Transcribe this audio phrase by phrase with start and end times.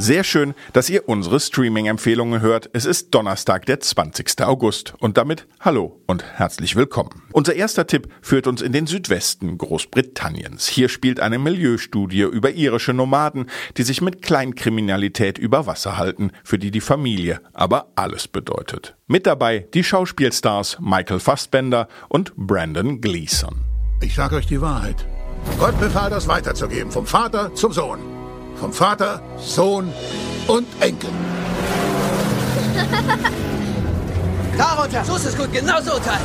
[0.00, 2.70] Sehr schön, dass ihr unsere Streaming-Empfehlungen hört.
[2.72, 4.40] Es ist Donnerstag, der 20.
[4.40, 4.94] August.
[4.98, 7.22] Und damit hallo und herzlich willkommen.
[7.32, 10.68] Unser erster Tipp führt uns in den Südwesten Großbritanniens.
[10.68, 16.58] Hier spielt eine Milieustudie über irische Nomaden, die sich mit Kleinkriminalität über Wasser halten, für
[16.58, 18.96] die die Familie aber alles bedeutet.
[19.06, 23.66] Mit dabei die Schauspielstars Michael Fassbender und Brandon Gleeson.
[24.00, 25.06] Ich sage euch die Wahrheit.
[25.58, 28.09] Gott befahl, das weiterzugeben, vom Vater zum Sohn.
[28.60, 29.90] Vom Vater, Sohn
[30.46, 31.08] und Enkel.
[34.58, 35.02] Darunter!
[35.02, 36.20] So ist es gut, genau so, Teil!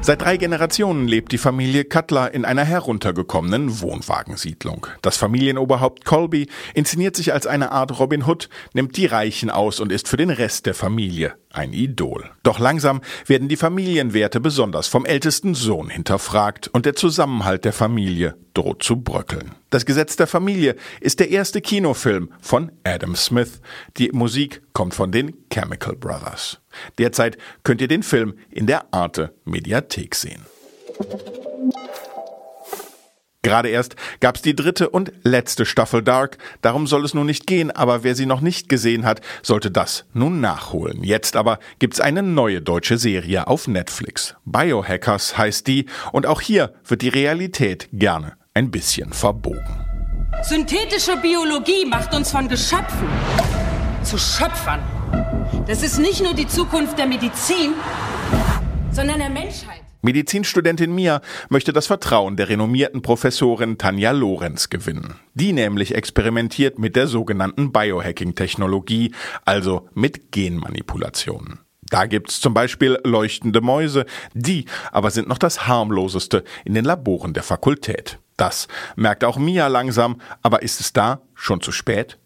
[0.00, 4.86] Seit drei Generationen lebt die Familie Cutler in einer heruntergekommenen Wohnwagensiedlung.
[5.02, 9.90] Das Familienoberhaupt Colby inszeniert sich als eine Art Robin Hood, nimmt die Reichen aus und
[9.92, 12.30] ist für den Rest der Familie ein Idol.
[12.42, 18.36] Doch langsam werden die Familienwerte besonders vom ältesten Sohn hinterfragt und der Zusammenhalt der Familie
[18.54, 19.56] droht zu bröckeln.
[19.70, 23.60] Das Gesetz der Familie ist der erste Kinofilm von Adam Smith.
[23.96, 26.60] Die Musik kommt von den Chemical Brothers.
[26.98, 30.44] Derzeit könnt ihr den Film in der Arte Mediathek sehen.
[33.42, 36.38] Gerade erst gab's die dritte und letzte Staffel Dark.
[36.60, 40.04] Darum soll es nun nicht gehen, aber wer sie noch nicht gesehen hat, sollte das
[40.12, 41.04] nun nachholen.
[41.04, 44.34] Jetzt aber gibt's eine neue deutsche Serie auf Netflix.
[44.44, 49.86] Biohackers heißt die und auch hier wird die Realität gerne ein bisschen verbogen.
[50.42, 53.08] Synthetische Biologie macht uns von Geschöpfen
[54.02, 54.97] zu Schöpfern.
[55.66, 57.74] Das ist nicht nur die Zukunft der Medizin,
[58.90, 59.82] sondern der Menschheit.
[60.00, 65.16] Medizinstudentin Mia möchte das Vertrauen der renommierten Professorin Tanja Lorenz gewinnen.
[65.34, 69.12] Die nämlich experimentiert mit der sogenannten Biohacking-Technologie,
[69.44, 71.60] also mit Genmanipulationen.
[71.82, 77.34] Da gibt's zum Beispiel leuchtende Mäuse, die aber sind noch das harmloseste in den Laboren
[77.34, 78.18] der Fakultät.
[78.36, 82.18] Das merkt auch Mia langsam, aber ist es da schon zu spät?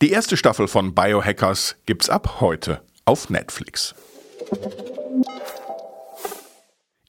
[0.00, 3.96] Die erste Staffel von Biohackers gibt's ab heute auf Netflix.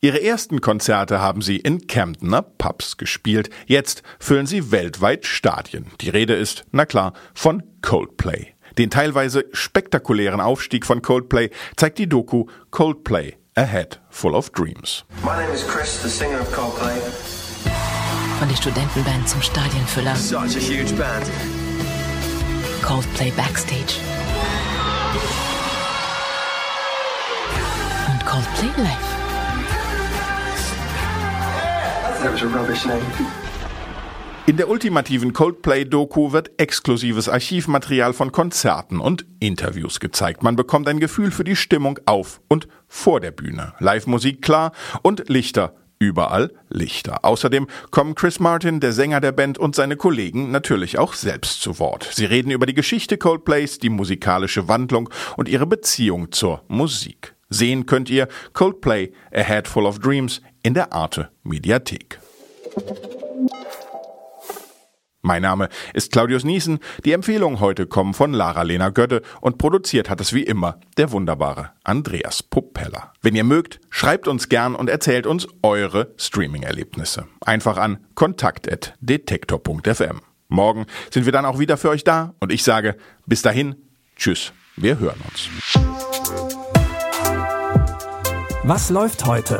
[0.02, 3.52] Ihre ersten Konzerte haben sie in Camdener Pubs gespielt.
[3.68, 5.92] Jetzt füllen sie weltweit Stadien.
[6.02, 8.56] Die Rede ist, na klar, von Coldplay.
[8.80, 15.06] Den teilweise spektakulären Aufstieg von Coldplay zeigt die Doku Coldplay, A Head Full of Dreams.
[15.22, 16.98] My name is Chris, the singer of Coldplay.
[18.40, 20.16] Von der Studentenband zum Stadienfüller.
[20.16, 21.30] Such a huge band.
[22.90, 24.00] Coldplay Backstage.
[28.08, 28.98] Und Coldplay Live.
[32.24, 33.00] That was a rubbish name.
[34.48, 40.42] In der ultimativen Coldplay-Doku wird exklusives Archivmaterial von Konzerten und Interviews gezeigt.
[40.42, 43.74] Man bekommt ein Gefühl für die Stimmung auf und vor der Bühne.
[43.78, 44.72] Live-Musik klar
[45.04, 47.26] und Lichter überall Lichter.
[47.26, 51.78] Außerdem kommen Chris Martin, der Sänger der Band, und seine Kollegen natürlich auch selbst zu
[51.78, 52.10] Wort.
[52.14, 57.36] Sie reden über die Geschichte Coldplays, die musikalische Wandlung und ihre Beziehung zur Musik.
[57.50, 62.20] Sehen könnt ihr Coldplay, A Head Full of Dreams in der Arte Mediathek.
[65.22, 66.80] Mein Name ist Claudius Niesen.
[67.04, 71.72] Die Empfehlungen heute kommen von Lara-Lena Götte und produziert hat es wie immer der wunderbare
[71.84, 73.12] Andreas Popella.
[73.22, 77.28] Wenn ihr mögt, schreibt uns gern und erzählt uns eure Streaming-Erlebnisse.
[77.42, 80.22] Einfach an kontakt.detektor.fm.
[80.48, 83.76] Morgen sind wir dann auch wieder für euch da und ich sage bis dahin,
[84.16, 85.50] tschüss, wir hören uns.
[88.64, 89.60] Was läuft heute?